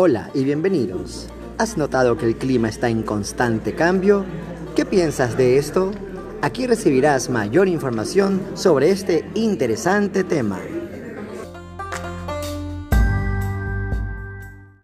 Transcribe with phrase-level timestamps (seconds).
[0.00, 1.26] Hola y bienvenidos.
[1.58, 4.24] ¿Has notado que el clima está en constante cambio?
[4.76, 5.90] ¿Qué piensas de esto?
[6.40, 10.60] Aquí recibirás mayor información sobre este interesante tema.